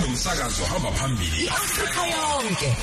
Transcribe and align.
nomsakazo 0.00 0.64
hamba 0.64 0.90
phambili. 0.92 1.48
Afrika 1.48 2.00
yonke 2.06 2.76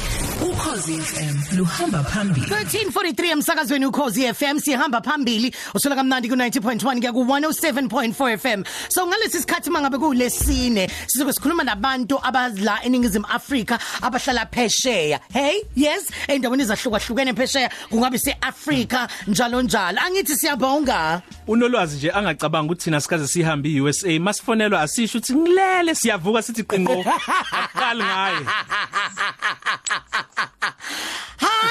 ukhozi 0.46 1.02
FM 1.02 1.58
luhamba 1.58 2.04
phambili. 2.04 2.48
1343 2.48 3.32
emsakazweni 3.32 3.86
ukhozi 3.86 4.34
FM 4.34 4.60
sihamba 4.60 5.02
phambili. 5.02 5.56
Usuka 5.74 5.96
kamnandi 5.96 6.30
ku 6.30 6.36
90.1 6.36 7.00
kuya 7.00 7.14
ku 7.14 7.24
107.4 7.24 8.38
FM 8.38 8.64
so 8.90 9.08
ngalesi 9.08 9.42
sikhathi 9.42 9.70
mangabe 9.70 9.98
kulesine 9.98 10.90
sizoke 11.08 11.34
sikhuluma 11.34 11.64
nabantu 11.64 12.20
abadla 12.24 12.84
eningizimu 12.84 13.26
Afrika 13.30 13.80
abahlala 14.02 14.46
phesheya. 14.46 15.20
Hey 15.34 15.62
yes 15.76 16.12
endaweni 16.28 16.64
ezahlukahlukene 16.64 17.34
phesheya 17.34 17.70
kungabe 17.90 18.18
seAfrika 18.18 19.08
njalo 19.28 19.62
njalo. 19.62 20.00
Angithi 20.02 20.36
siyabonga. 20.36 21.22
Unolwazi 21.48 21.98
nje 21.98 22.12
angacabanga 22.12 22.66
ukuthi 22.66 22.84
thina 22.84 23.02
sikaze 23.02 23.28
sihambe 23.28 23.70
iUSA 23.70 24.20
masifonelwa 24.20 24.82
asisho 24.82 25.18
ukuthi 25.18 25.36
ngilele. 25.36 25.96
Siyavuka 25.96 26.42
sithi 26.42 26.64
qinqo 26.88 27.12
aqali 27.62 28.04
ngaye 28.10 28.40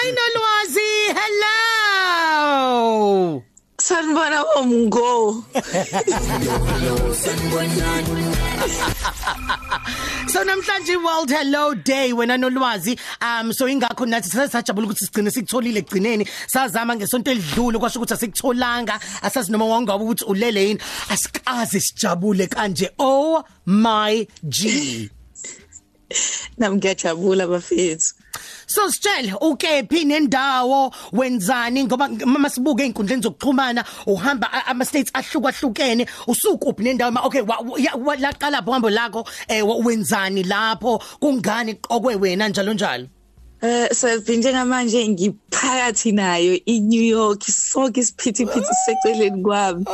hi 0.03 0.09
nolwazi. 0.17 0.91
Hello. 1.19 1.57
Sanibona 3.79 4.41
omgo. 4.59 5.13
So 8.63 10.45
namhlanje 10.45 10.97
World 11.03 11.31
Hello 11.31 11.75
Day 11.75 12.13
wena 12.13 12.37
nolwazi. 12.37 12.99
Um 13.21 13.53
so 13.53 13.67
ingakho 13.67 14.07
nathi 14.07 14.29
sasajabula 14.29 14.87
ukuthi 14.87 15.05
sigcine 15.05 15.31
sikutholile 15.31 15.81
egcineni 15.81 16.29
sazama 16.47 16.97
ngesonto 16.97 17.31
elidlule 17.31 17.79
kwasho 17.79 17.99
ukuthi 17.99 18.15
asikutholanga. 18.15 19.01
Asazi 19.23 19.53
noma 19.53 19.65
wangabe 19.65 20.05
ukuthi 20.05 20.25
ulele 20.25 20.69
yini. 20.69 20.81
Asikaze 21.09 21.81
sijabule 21.81 22.47
kanje. 22.47 22.91
Oh 22.99 23.43
my 23.67 24.27
g. 24.49 25.11
Nami 26.59 26.77
ngiyajabula 26.77 27.47
bafethu. 27.47 28.15
So 28.73 28.83
sitshele 28.91 29.33
ukephi 29.41 30.05
nendawo 30.05 30.81
wenzani? 31.13 31.85
Ngoba 31.85 32.09
mama 32.09 32.49
sibuke 32.51 32.83
einkundleni 32.85 33.23
zokuxhumana 33.23 33.85
uhamba 34.07 34.49
a- 34.53 34.67
ama 34.71 34.85
states 34.85 35.11
ahlukahlukene 35.15 36.07
usukuphi 36.27 36.83
nendawo 36.85 37.11
ma- 37.13 37.25
okay 37.27 37.43
wa- 37.43 37.61
ya- 37.79 37.97
wa- 38.07 38.17
laqala 38.17 38.63
bombo 38.63 38.89
lakho 38.91 39.27
eh 39.49 39.63
wa- 39.69 39.77
wenzani 39.87 40.43
lapho? 40.45 40.99
Kungani 41.21 41.75
qokwe 41.75 42.15
wena 42.23 42.49
njalo 42.49 42.73
njalo? 42.75 43.07
Eh 43.63 43.89
selfie 43.95 44.37
njengamanje 44.37 45.09
ngiphakathi 45.09 46.11
nayo 46.13 46.55
iNew 46.75 47.05
York 47.17 47.43
sonke 47.47 48.01
isiphithiphithi 48.01 48.75
seceleni 48.85 49.43
kwami. 49.43 49.85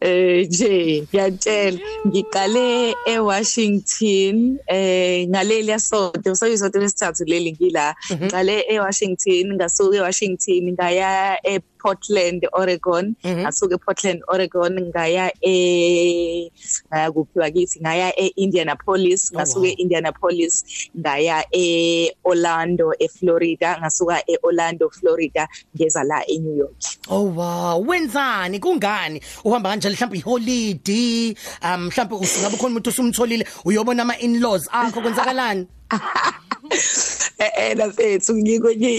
Eh 0.00 0.46
nje 0.48 0.72
ngiyatshela 1.08 1.78
ngiqale 2.06 2.94
eWashington 3.14 4.36
eh 4.68 5.28
ngaleli 5.28 5.70
yasonto 5.72 6.34
so 6.36 6.44
isonto 6.46 6.78
lesithathu 6.78 7.24
leli 7.24 7.52
ngila 7.52 7.94
ngale 8.28 8.54
eWashington 8.74 9.46
ngasuka 9.56 9.96
eWashington 9.96 10.64
ngaya 10.76 11.38
e 11.52 11.54
Portland 11.86 12.42
Oregon. 12.52 13.14
Ngasuka 13.22 13.74
ePortland 13.78 14.20
Oregon 14.28 14.74
ngaya 14.90 15.30
e 15.40 16.50
ngaya 16.90 17.12
kuphi 17.14 17.38
wakithi? 17.38 17.78
Ngaya 17.80 18.10
eIndianapolis 18.18 19.30
ngasuka 19.32 19.68
eIndianapolis 19.70 20.54
ngaya 20.98 21.46
eOrlando 21.54 22.90
eFlorida 22.98 23.78
ngasuka 23.78 24.16
eOrlando 24.26 24.90
Florida 24.90 25.48
ngeza 25.76 26.02
la 26.04 26.26
eNew 26.26 26.56
York. 26.56 26.82
Oh 27.08 27.30
wow. 27.30 27.78
Wenzani? 27.86 28.58
Kungani? 28.58 29.20
Uhamba 29.44 29.70
kanjalo 29.70 29.94
mhlawumbe 29.94 30.18
iholiday 30.18 31.34
um 31.62 31.86
mhlawumbe 31.86 32.14
usingabe 32.16 32.56
khona 32.56 32.74
umuntu 32.74 32.90
usumtholile 32.90 33.46
uyobona 33.64 34.02
ama 34.02 34.18
in-laws 34.18 34.68
akho? 34.72 35.00
Kwenzakalani? 35.00 35.66
eh 37.38 37.50
eh 37.56 37.76
lafethu 37.76 38.36
ngikwenye 38.36 38.90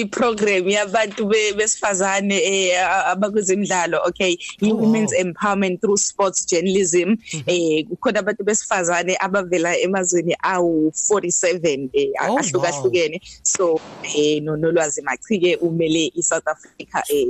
iprogram 0.00 0.68
yabantu 0.68 1.26
be- 1.26 1.52
besifazane 1.52 2.36
eh, 2.44 2.80
abakwezemidlalo 3.08 4.00
okay? 4.06 4.36
I 4.62 4.72
women's 4.72 5.12
empowerment 5.12 5.80
through 5.80 5.96
sports 5.98 6.46
journalism 6.46 7.16
eh 7.46 7.84
kukhona 7.88 8.18
abantu 8.20 8.44
besifazane 8.44 9.16
abavela 9.20 9.78
emazweni 9.78 10.36
awu 10.42 10.88
47 11.10 11.88
eh 11.92 12.08
Oh, 12.20 12.28
wow. 12.28 12.38
ahlukahlukene 12.38 13.20
so 13.42 13.80
eh 14.16 14.42
no- 14.42 14.56
nolwazi 14.56 15.02
machike 15.02 15.56
umele 15.56 16.12
iSouth 16.14 16.48
Africa 16.48 17.02
eh 17.08 17.26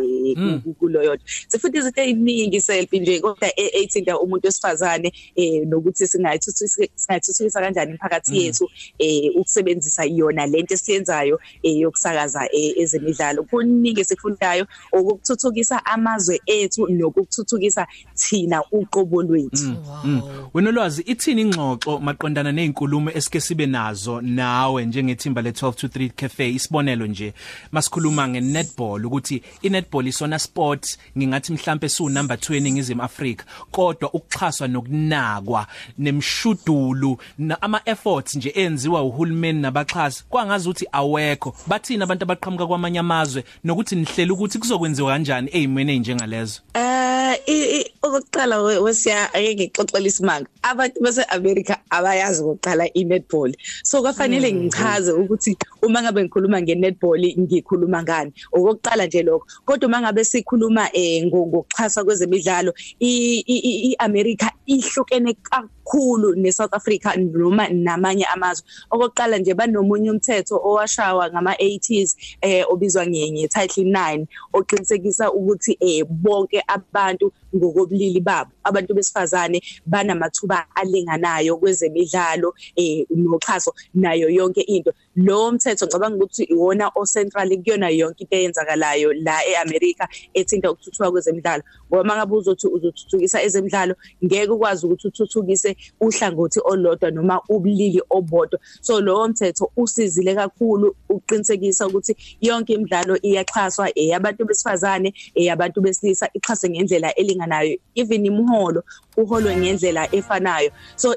ku- 0.64 0.74
kulo 0.74 1.02
yodwa 1.02 1.26
sifuthi 1.48 1.78
izinto 1.78 2.00
eziningi 2.02 2.60
selfie 2.60 3.00
nje 3.00 3.20
kodwa 3.20 3.48
e- 3.60 3.70
ethinta 3.82 4.20
umuntu 4.20 4.46
wesifazane 4.46 5.12
eh 5.36 5.66
nokuthi 5.66 6.06
singayithuthukisa 6.06 6.86
singayithuthukisa 6.94 7.60
kanjani 7.60 7.90
imphakathi 7.92 8.38
yethu 8.44 8.70
eh 8.98 9.30
ukusebenzisa 9.36 10.04
yona 10.04 10.46
lento 10.56 10.74
esiyenzayo 10.74 11.40
yokusakaza 11.62 12.48
eh, 12.52 12.72
ezemidlalo. 12.76 13.42
Kuningi 13.42 14.04
sikufundayo 14.04 14.66
ukuthuthukisa 14.92 15.86
amazwe 15.86 16.40
ethu 16.46 16.86
nokuthuthukisa 16.88 17.86
thina 18.14 18.62
uqobo 18.72 19.22
lwethu. 19.22 19.74
Mm. 20.04 20.22
wena 20.54 20.68
olwazi 20.68 21.02
ithini 21.02 21.42
ingxoxo 21.42 21.98
maqondana 21.98 22.52
nezinkulumo 22.52 23.10
esike 23.10 23.40
sibe 23.40 23.66
nazo 23.66 24.20
nawe 24.20 24.84
njengethimba 24.86 25.42
le 25.42 25.50
12 25.50 25.72
to 25.74 25.86
3 25.86 26.10
cafe? 26.10 26.50
Isibonelo 26.50 27.06
nje 27.06 27.32
masikhuluma 27.72 28.28
ngenetball 28.28 29.06
ukuthi 29.06 29.42
inetball 29.62 30.06
isona 30.06 30.38
sport 30.38 30.98
ngingathi 31.18 31.52
mhlambe 31.52 31.88
su 31.88 32.08
number 32.08 32.36
2 32.36 32.56
eningizimu 32.56 33.02
Afrika 33.02 33.44
kodwa 33.70 34.14
ukuxhaswa 34.14 34.68
nokunakwa 34.68 35.66
nemshudulu 35.98 37.18
na- 37.38 37.62
ama 37.62 37.80
efforts 37.84 38.36
nje 38.36 38.48
enziwa 38.54 39.02
uhulumeni 39.02 39.60
nabaxhasi 39.60 40.24
kwangazi 40.28 40.45
ukuthi 40.54 40.86
awekho. 40.92 41.54
Bathina 41.66 42.04
abantu 42.04 42.22
abaqhamuka 42.24 42.66
kwamanye 42.66 42.98
amazwe 42.98 43.44
nokuthi 43.64 43.96
nihlela 43.96 44.32
ukuthi 44.32 44.58
kuzokwenziwa 44.58 45.12
kanjani 45.12 45.50
ezimene 45.52 45.94
enjengalezo 45.94 46.60
Eh 46.74 47.36
i- 47.46 47.80
i- 47.80 47.90
okokuqala 48.06 48.62
we- 48.62 48.78
wesiya 48.78 49.34
ake 49.34 49.54
ngixoxele 49.54 50.06
isimanga 50.08 50.46
abantu 50.62 51.00
base 51.02 51.22
America 51.28 51.74
abayazi 51.90 52.42
ukuqala 52.42 52.84
inetball. 52.94 53.52
So 53.84 54.02
kwafanele 54.02 54.52
ngichaze 54.52 55.12
ukuthi 55.12 55.56
uma 55.82 56.02
ngabe 56.02 56.22
ngikhuluma 56.24 56.62
ngenetball 56.62 57.20
ngikhuluma 57.38 58.02
ngani? 58.02 58.32
Okokuqala 58.52 59.06
nje 59.06 59.22
lokho. 59.22 59.46
Kodwa 59.64 59.86
uma 59.88 60.00
ngabe 60.00 60.24
sikhuluma 60.24 60.88
eh 60.92 61.24
ngo- 61.26 61.46
ngokuxhasa 61.46 62.04
kwezemidlalo 62.04 62.72
i- 63.00 63.42
i- 63.46 63.62
i- 63.70 63.92
iAmerica 63.92 64.50
ihlukene 64.66 65.34
kakhulu 65.42 66.34
neSouth 66.34 66.74
Africa 66.74 67.14
noma 67.16 67.68
namanye 67.68 68.24
amazwe. 68.24 68.64
Okokuqala 68.90 69.38
nje 69.38 69.54
banomunye 69.54 70.10
umthetho 70.10 70.56
owashawa 70.64 71.30
ngama 71.30 71.54
80s 71.58 72.16
eh 72.42 72.64
obizwa 72.68 73.06
ngenye 73.06 73.48
title 73.48 73.84
9 73.84 74.26
oqinisekisa 74.52 75.32
ukuthi 75.32 75.76
eh 75.80 76.04
bonke 76.08 76.62
abantu 76.68 77.32
ngokobulili 77.56 78.20
babo. 78.20 78.55
Abantu 78.66 78.94
besifazane 78.94 79.62
banamathuba 79.86 80.66
alinganayo 80.74 81.56
kwezemidlalo 81.56 82.54
eh 82.76 83.06
noxhaso 83.10 83.72
nayo 83.94 84.28
yonke 84.28 84.60
into. 84.60 84.92
Lo 85.16 85.52
mthetho 85.52 85.86
ngicabanga 85.86 86.16
ukuthi 86.16 86.44
iwona 86.44 86.90
o 86.94 87.06
central 87.06 87.48
kuyona 87.48 87.88
yonke 87.90 88.24
into 88.24 88.36
eyenzakalayo 88.36 89.12
la 89.12 89.40
eAmerica 89.46 90.08
ethinta 90.34 90.70
ukuthuthuka 90.70 91.10
kwezemidlalo. 91.10 91.62
Ngoba 91.88 92.04
mangabe 92.04 92.36
uzothi 92.36 92.66
uzothuthukisa 92.66 93.42
ezemidlalo 93.42 93.94
ngeke 94.24 94.52
ukwazi 94.52 94.86
ukuthi 94.86 95.08
uthuthukise 95.08 95.76
uhlangothi 96.00 96.60
olodwa 96.64 97.10
noma 97.10 97.40
ubulili 97.48 98.02
obodwa. 98.10 98.58
So 98.80 99.00
lo 99.00 99.28
mthetho 99.28 99.70
usizile 99.76 100.34
kakhulu 100.34 100.96
uqinisekisa 101.08 101.86
ukuthi 101.86 102.16
yonke 102.40 102.72
imidlalo 102.72 103.16
iyaxhaswa 103.22 103.98
eyabantu 103.98 104.44
besifazane 104.44 105.14
eyabantu 105.34 105.80
besilisa 105.80 106.30
ixhase 106.34 106.70
ngendlela 106.70 107.14
elinganayo. 107.14 107.78
Even 107.94 108.30
imholo 108.56 108.82
uholwe 109.16 109.56
ngendlela 109.56 110.08
efanayo. 110.14 110.70
So 110.96 111.14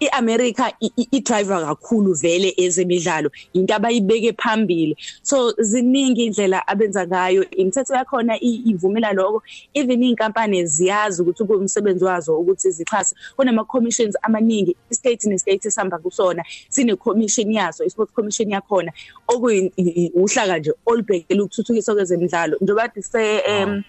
iAmerica 0.00 0.72
idriver 0.80 1.64
kakhulu 1.64 2.14
vele 2.14 2.54
ezemidlalo. 2.56 3.30
Into 3.52 3.74
abayibeke 3.74 4.32
phambili. 4.36 4.96
So 5.22 5.52
ziningi 5.58 6.24
indlela 6.26 6.66
abenza 6.66 7.06
ngayo. 7.06 7.50
Imithetho 7.50 7.94
yakhona 7.94 8.38
ivumela 8.40 9.12
lokho. 9.12 9.42
Even 9.74 10.02
inkampani 10.02 10.66
ziyazi 10.66 11.22
ukuthi 11.22 11.44
kumsebenzi 11.44 12.04
wazo 12.04 12.38
ukuthi 12.38 12.70
zixhase 12.70 13.14
kunama 13.36 13.64
commissions 13.64 14.16
amaningi. 14.22 14.76
Istate 14.90 15.28
nestate 15.28 15.68
esihamba 15.68 15.98
kusona. 15.98 16.44
Sine 16.68 16.96
commission 16.96 17.52
yaso 17.52 17.84
isport 17.84 18.12
commission 18.12 18.50
yakhona 18.50 18.92
okuyihlaka 19.28 20.58
nje 20.58 20.72
olubhekela 20.86 21.42
ukuthuthukiswa 21.42 21.94
kwezemidlalo. 21.94 22.56
Njengoba 22.60 22.90
se 23.00 23.38
em 23.38 23.82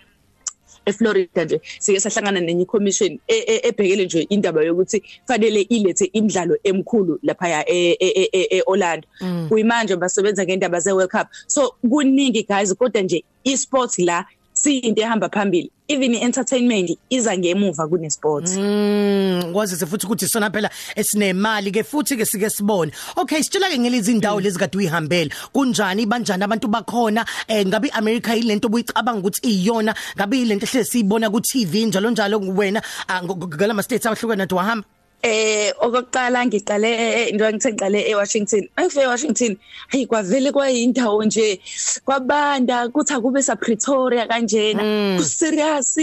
eFlorida 0.85 1.45
nje 1.45 1.61
sike 1.79 1.99
sahlangana 1.99 2.39
nenye 2.39 2.65
commission 2.65 3.19
ebhekele 3.27 4.05
nje 4.05 4.21
indaba 4.29 4.63
yokuthi 4.63 5.03
fanele 5.27 5.61
ilethe 5.61 6.05
imidlalo 6.05 6.57
emkhulu 6.63 7.19
lapha 7.23 7.47
ya 7.47 7.65
eOrlando 7.69 9.07
kuyimanje 9.49 9.95
basebenza 9.95 10.45
ngendaba 10.45 10.79
ze 10.79 10.91
World 10.91 11.11
Cup. 11.11 11.27
So 11.47 11.75
kuningi 11.89 12.43
guys 12.43 12.73
kodwa 12.75 13.01
nje 13.01 13.23
esports 13.43 13.99
la 13.99 14.25
siyinto 14.53 15.01
ehamba 15.01 15.29
phambili. 15.29 15.71
Even 15.87 16.13
i-entertainment 16.15 16.97
iza 17.09 17.37
ngemuva 17.37 17.87
kune 17.87 18.09
sports 18.09 18.57
Mm 18.57 19.53
kwazise 19.53 19.85
futhi 19.85 20.05
ukuthi 20.05 20.27
sona 20.27 20.49
phela 20.49 20.69
esinemali 20.95 21.71
ke 21.71 21.83
futhi 21.83 22.17
ke 22.17 22.25
sike 22.25 22.49
sibone. 22.49 22.91
Okay 23.17 23.41
sitshela 23.43 23.69
ke 23.69 23.79
ngelezi 23.79 24.11
indawo 24.11 24.39
lezi 24.41 24.59
kade 24.59 24.77
uyihambele. 24.77 25.31
Kunjani 25.53 26.05
banjani 26.05 26.43
abantu 26.43 26.67
bakhona? 26.67 27.25
Eh 27.47 27.65
ngabe 27.65 27.87
iAmerica 27.87 28.35
ilento 28.35 28.67
obuyicabanga 28.67 29.19
ukuthi 29.19 29.47
iyona 29.47 29.95
ngabe 30.17 30.41
ilento 30.41 30.65
ehlele 30.65 30.85
siyibona 30.85 31.29
ku 31.29 31.41
TV 31.41 31.85
njalo 31.85 32.09
njalo 32.09 32.39
wena 32.39 32.81
ah, 33.07 33.21
ngala 33.23 33.73
ma 33.73 33.83
states 33.83 34.05
ahlukene 34.05 34.43
nathi 34.43 34.55
wahamba? 34.55 34.94
Eh 35.25 35.73
okokuqala 35.85 36.45
ngiqale 36.45 36.91
into 37.33 37.43
engithe 37.49 37.69
ngiqale 37.73 37.99
eWashington 38.11 38.63
ayifike 38.77 39.03
eWashington 39.07 39.53
hayi 39.91 40.05
kwavele 40.05 40.49
kwayindawo 40.55 41.23
nje 41.25 41.59
kwabanda 42.05 42.89
kuthi 42.93 43.13
akube 43.13 43.41
sa 43.41 43.55
Pretoria 43.55 44.27
kanjena 44.29 44.83
ku 45.17 45.23
serious 45.23 45.97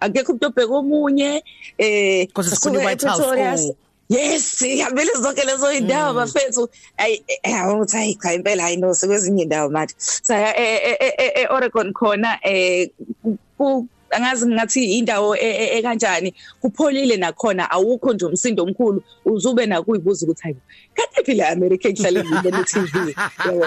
akekho 0.00 0.32
umuntu 0.32 0.46
obheka 0.46 0.74
omunye 0.80 1.42
eh 1.78 2.26
Because 2.26 2.52
it's 2.52 2.64
khona 2.64 2.80
i-White 2.82 3.02
House, 3.02 3.18
Pretoria, 3.18 3.54
oh. 3.58 3.76
Yes, 4.08 4.62
ihambile 4.62 5.12
zonke 5.22 5.44
lezo 5.44 5.72
indawo 5.72 6.14
bafethu. 6.14 6.68
Ay 6.98 7.18
awuthi 7.44 7.96
hayi 7.96 8.14
cha 8.14 8.34
impela 8.34 8.62
hayi 8.62 8.76
no 8.76 8.94
sekwezinye 8.94 9.42
indawo 9.42 9.70
manje. 9.70 9.94
Saya 9.98 10.52
eOregon 11.42 11.92
khona 11.92 12.38
eh 12.44 12.88
ku 13.56 13.88
angazi 14.12 14.46
ngathi 14.46 14.84
indawo 14.98 15.36
ekanjani 15.36 16.34
kupholile 16.60 17.16
nakhona 17.16 17.70
awukho 17.70 18.12
nje 18.12 18.24
umsindo 18.26 18.62
omkhulu 18.62 19.02
uzube 19.24 19.66
nakuyibuza 19.66 20.26
ukuthi 20.26 20.42
hayi 20.42 20.56
kade 20.94 21.24
phela 21.26 21.48
America 21.48 21.86
ehlale 21.88 22.24
ngibona 22.24 22.64
TV 22.64 22.94
yabo. 23.16 23.66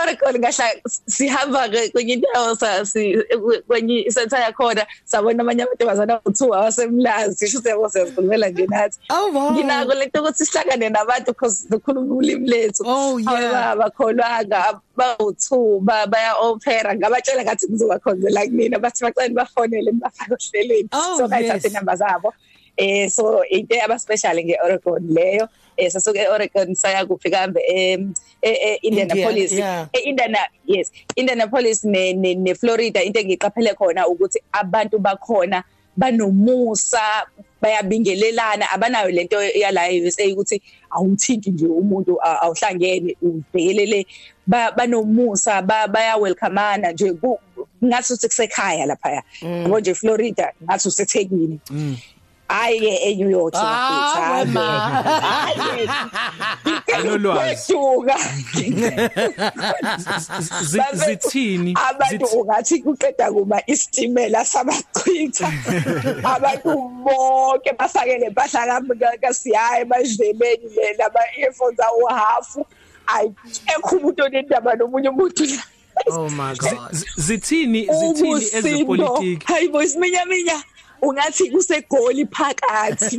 Oh 0.00 0.06
eOregon 0.06 0.38
ngahla 0.40 0.64
sihamba 1.06 1.68
kwenye 1.92 2.12
indawo 2.14 2.54
sasi 2.54 3.18
kwenye 3.66 4.00
isentha 4.06 4.38
yakhona 4.38 4.86
sabona 5.04 5.40
amanye 5.42 5.62
amantombazana 5.62 6.14
u2 6.16 6.54
awasemlazi 6.56 7.48
sho 7.48 7.60
siyabo 7.60 7.88
siyazikhulumela 7.88 8.48
nje 8.48 8.66
nathi 8.66 8.98
Oh, 9.10 9.30
wow. 9.32 9.52
nginako 9.52 9.94
lento 9.94 10.20
ukuthi 10.22 10.46
sihlangane 10.46 10.88
nabantu 10.88 11.26
because 11.32 11.66
sikhuluma 11.70 12.14
ulimi 12.14 12.48
lethu 12.48 12.82
Oh, 12.86 13.18
yeah. 13.18 13.66
abakholwanga 13.70 14.80
bawu2 14.96 15.80
baya 16.08 16.34
opera 16.36 16.94
ngabatshela 16.96 17.42
ngathi 17.44 17.66
ngizobakhonzela 17.70 18.40
kumina 18.46 18.78
bathi 18.78 19.04
bacela 19.04 19.34
bafonele 19.34 19.92
bafake 19.92 20.34
ohlelweni 20.34 20.88
Oh, 20.92 21.18
so 21.18 21.28
ngayithatha 21.28 21.54
yes. 21.68 21.72
inamba 21.72 21.96
zabo 21.96 22.34
eh 22.80 23.08
so 23.12 23.44
into 23.50 23.76
aba 23.84 23.98
special 23.98 24.36
ngeOregon 24.40 25.02
leyo 25.16 25.44
eh 25.76 25.90
sasuke 25.92 26.18
eOregon 26.18 26.74
saya 26.74 27.04
kufika 27.06 27.38
hambe 27.44 27.60
em 27.68 28.12
e 28.42 28.78
Indianapolis 28.88 29.52
India, 29.52 29.64
yeah. 29.66 29.88
e 29.92 29.98
Indiana 30.10 30.38
yes 30.66 30.88
Indianapolis 31.16 31.84
ne 31.84 32.12
ne, 32.12 32.34
ne 32.34 32.54
Florida 32.54 33.02
into 33.04 33.20
engiqaphele 33.20 33.74
khona 33.76 34.08
ukuthi 34.08 34.38
abantu 34.52 34.98
bakhona 34.98 35.64
banomusa 35.96 37.26
bayabingelelana 37.62 38.70
abanayo 38.70 39.10
lento 39.10 39.42
yala 39.42 39.82
USA 39.92 40.24
ukuthi 40.32 40.62
awuthinti 40.90 41.50
nje 41.50 41.66
umuntu 41.66 42.16
a- 42.22 42.40
awuhlangene 42.42 43.16
ubhekelele 43.22 44.06
ba- 44.46 44.72
banomusa 44.72 45.62
ba- 45.62 45.88
baya 45.88 46.16
welcomeana 46.16 46.92
nje 46.92 47.12
ku- 47.12 47.38
ngathi 47.84 48.12
ukuthi 48.12 48.28
kusekhaya 48.28 48.86
lapha 48.86 49.10
yabo 49.10 49.80
nje 49.80 49.94
Florida 49.94 50.52
ngathi 50.64 50.88
usethekwini 50.88 51.58
hayi 52.50 52.86
eNew 53.08 53.30
York 53.30 53.54
Ah, 53.56 54.34
wema. 54.38 55.04
Anolwazi. 56.94 57.72
Duka 57.72 58.16
Zi- 60.62 60.80
zithini 60.94 61.74
abantu 61.88 62.26
ungathi 62.26 62.82
kuqeda 62.82 63.32
kuma 63.32 63.62
istimela 63.66 64.44
sabachitha 64.44 65.52
abantu 66.24 66.78
bonke 67.04 67.72
bafakele 67.78 68.26
impahla 68.26 68.82
kasiyaye 69.20 69.82
emajebeni 69.82 70.70
laba 70.98 71.20
earphones 71.38 71.80
awu 71.80 72.06
half 72.06 72.56
ayikho 73.06 73.96
umuntu 73.96 74.24
onendaba 74.24 74.74
nomunye 74.74 75.08
umuntu 75.08 75.44
oh 76.10 76.28
my 76.30 76.54
god. 76.56 76.78
Zi- 76.92 77.06
zithini 77.16 77.86
zithini 77.86 78.44
ezepolitiki 78.52 79.46
hayi 79.46 79.68
boys 79.68 79.96
minya 79.96 80.24
minya 80.26 80.62
ungathi 81.02 81.50
kusegoli 81.50 82.26
phakathi. 82.26 83.18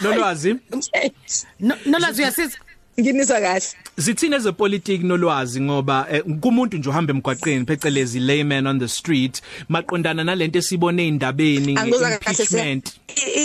Nolwazi 0.00 0.56
No- 1.60 1.78
nolazi 1.86 2.22
uyasiza? 2.22 2.58
Nginizwa 3.00 3.40
kahle. 3.40 3.66
Zithini 3.96 4.36
ezepolitiki 4.36 5.04
nolwazi 5.04 5.60
ngoba 5.60 6.06
eh, 6.10 6.22
kumuntu 6.40 6.76
nje 6.76 6.88
uhamba 6.88 7.12
emgwaqeni 7.12 7.66
phecelezi 7.66 8.20
layman 8.20 8.66
on 8.66 8.78
the 8.78 8.88
street 8.88 9.42
maqondana 9.68 10.24
nalento 10.24 10.58
esibone 10.58 11.18
kahle 11.18 11.72
impeachment 11.72 12.92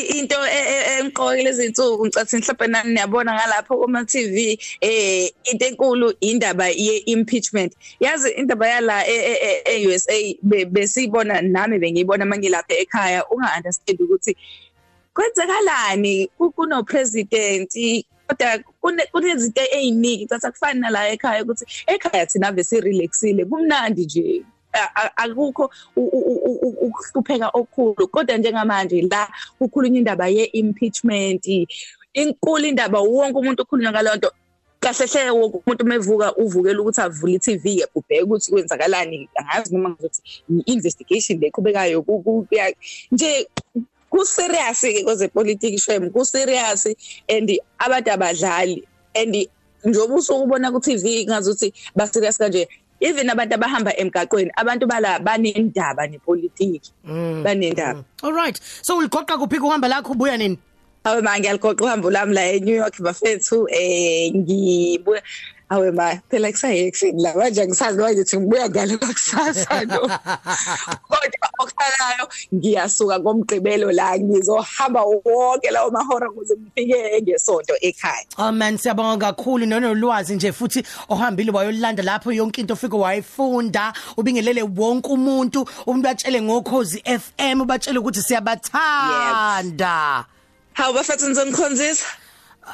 into 0.10 0.36
enqoke 1.00 1.44
lezi 1.44 1.66
insuku 1.66 2.06
ngicathi 2.06 2.38
mhlawumbe 2.38 2.68
nani 2.68 2.94
niyabona 2.94 3.34
ngalapho 3.34 3.78
kuma 3.78 4.06
TV 4.06 4.60
eh 4.82 5.32
into 5.44 5.66
enkulu 5.66 6.14
indaba 6.20 6.68
ye 6.68 6.98
impeachment 7.06 7.74
yazi 8.00 8.30
indaba 8.32 8.68
yala 8.68 9.04
eUSA 9.66 10.14
besiyibona 10.70 11.42
nami 11.42 11.80
bengiyibona 11.80 12.26
mangilapha 12.26 12.74
ekhaya 12.74 13.26
unga 13.30 13.54
understand 13.58 14.02
ukuthi 14.02 14.36
kwenzekalani 15.14 16.30
kuno 16.56 16.84
president 16.84 17.76
kodwa 18.32 18.60
kune- 18.82 19.08
kunezinto 19.12 19.62
eziningi 19.62 20.26
cathi 20.28 20.48
akufani 20.48 20.80
nala 20.80 21.10
ekhaya 21.10 21.44
ukuthi 21.44 21.66
ekhaya 21.88 22.26
thina 22.26 22.48
ave 22.48 22.64
si 22.64 22.80
relaxile 22.82 23.46
kumnandi 23.46 24.06
nje. 24.06 24.44
Akukho 25.18 25.70
ukuhlupheka 25.96 27.50
okukhulu. 27.54 28.08
Kodwa 28.08 28.38
njengamanje 28.38 29.02
la 29.02 29.28
kukhulunywa 29.60 29.98
indaba 29.98 30.28
ye-impeachment 30.28 31.46
inkulu 32.14 32.66
indaba 32.66 33.00
wonke 33.00 33.38
umuntu 33.40 33.64
ukhulunywa 33.64 33.92
ngalonto 33.92 34.32
kahle 34.80 35.06
hle 35.08 35.30
wonke 35.30 35.58
umuntu 35.66 35.86
mevuka 35.86 36.36
uvukela 36.36 36.82
ukuthi 36.82 37.02
avule 37.02 37.34
i-TV 37.36 37.64
ke 37.64 37.86
ubheke 37.96 38.24
ukuthi 38.24 38.52
kwenzakalani. 38.52 39.30
Angazi 39.36 39.76
noma 39.76 39.90
ngizothi 39.90 40.22
i-investigation 40.50 41.40
leqhubekayo 41.40 42.06
nje 43.12 43.48
ku 44.12 44.26
serious 44.26 44.82
ke 44.84 45.04
kweze 45.08 45.28
politics 45.32 45.84
shem 45.88 46.12
ku 46.12 46.26
serious 46.26 46.86
and 47.30 47.50
abantu 47.80 48.12
abadlali 48.12 48.84
and 49.16 49.48
njoba 49.86 50.16
usuku 50.16 50.44
ubona 50.44 50.72
ku 50.72 50.80
TV 50.80 51.26
ngazuthi 51.26 51.74
ba 51.96 52.06
serious 52.08 52.38
kanje 52.38 52.68
even 53.00 53.30
abantu 53.30 53.56
abahamba 53.56 53.92
emgaqweni 53.98 54.52
abantu 54.56 54.86
bala 54.86 55.20
banendaba 55.20 56.06
nepolitiki 56.12 56.92
banendaba 57.44 58.04
all 58.24 58.34
right. 58.34 58.60
So 58.82 58.98
uligoqa 58.98 59.38
kuphi 59.38 59.60
kuhamba 59.60 59.88
lakho 59.88 60.14
ubuya 60.14 60.38
nini? 60.38 60.60
Awe 61.04 61.22
ma 61.22 61.40
ngiyaligoqa 61.40 61.84
uhambo 61.84 62.12
lami 62.12 62.34
la 62.34 62.42
eNew 62.42 62.76
York 62.76 63.02
bafethu 63.02 63.66
eh 63.72 64.30
ngibuya 64.36 65.22
awe 65.72 65.92
ma 65.92 66.16
phela 66.30 66.52
kusaye 66.52 66.88
ekuseni 66.88 67.24
la 67.24 67.34
manje 67.34 67.68
ngisazi 67.68 68.00
manje 68.00 68.22
ukuthi 68.22 68.38
ngibuya 68.38 68.70
ngalo 68.70 68.98
kusasa 68.98 69.86
no 69.86 70.00
kodwa 71.10 71.48
okuqalayo 71.60 72.26
ngiyasuka 72.54 73.20
ngomgqibelo 73.20 73.92
la 73.92 74.20
ngizohamba 74.20 75.02
wonke 75.04 75.72
lawo 75.72 75.92
mahora 75.92 76.30
ukuze 76.30 76.56
ngifike 76.60 77.22
ngesonto 77.22 77.74
ekhaya. 77.82 78.26
Oh 78.38 78.52
man 78.52 78.78
siyabonga 78.78 79.34
kakhulu 79.34 79.66
nonolwazi 79.66 80.36
nje 80.36 80.52
futhi 80.52 80.84
ohambile 81.10 81.52
wayolanda 81.52 82.04
lapho 82.04 82.32
yonke 82.32 82.62
into 82.62 82.74
ofike 82.74 82.96
wayifunda. 82.96 83.94
Ubingelele 84.18 84.64
wonke 84.64 85.10
umuntu 85.10 85.68
umuntu 85.86 86.04
batshele 86.04 86.42
ngokhozi 86.42 87.04
FM 87.06 87.62
ubatshele 87.62 88.00
ukuthi 88.00 88.22
siyabathanda. 88.22 90.26
Hawu 90.74 90.94
bafethu 90.94 91.26
ngizonikhonzisa 91.26 92.06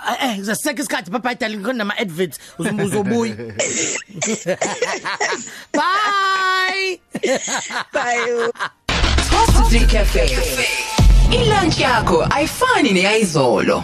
Eh 0.10 0.24
eh 0.30 0.42
zaseke 0.42 0.82
isikhathi 0.82 1.12
bye 1.14 1.20
bye 1.20 1.36
darling 1.36 1.64
khona 1.64 1.78
nama 1.78 1.94
adverts 1.98 2.40
uzombuza 2.60 3.00
ubuyi 3.00 3.34
Bye 5.74 7.00
bye 7.94 8.52
Top 9.30 9.50
3 9.72 9.88
Cafe. 9.88 10.38
Ilunch 11.32 11.80
yakho 11.80 12.28
ayifani 12.30 12.92
neyizolo. 12.94 13.84